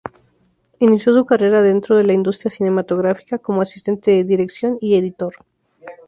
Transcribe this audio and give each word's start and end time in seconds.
Inició 0.79 1.13
su 1.13 1.27
carrera 1.27 1.61
dentro 1.61 1.95
de 1.95 2.01
la 2.03 2.13
industria 2.13 2.49
cinematográfica 2.49 3.37
como 3.37 3.61
asistente 3.61 4.09
de 4.09 4.23
dirección 4.23 4.79
y 4.81 4.95
editor. 4.95 5.35